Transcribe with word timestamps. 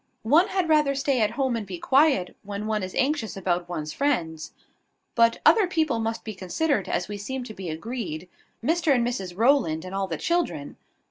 "One 0.23 0.47
had 0.47 0.67
rather 0.67 0.95
stay 0.95 1.21
at 1.21 1.29
home 1.37 1.55
and 1.55 1.63
be 1.67 1.77
quiet, 1.77 2.35
when 2.41 2.65
one 2.65 2.81
is 2.81 2.95
anxious 2.95 3.37
about 3.37 3.69
one's 3.69 3.93
friends: 3.93 4.51
but 5.13 5.39
other 5.45 5.67
people 5.67 5.99
must 5.99 6.23
be 6.23 6.33
considered, 6.33 6.89
as 6.89 7.07
we 7.07 7.17
seem 7.19 7.43
to 7.43 7.53
be 7.53 7.69
agreed, 7.69 8.27
Mr 8.65 8.95
and 8.95 9.05
Mrs 9.07 9.37
Rowland, 9.37 9.85
and 9.85 9.93
all 9.93 10.07
the 10.07 10.17
children. 10.17 10.77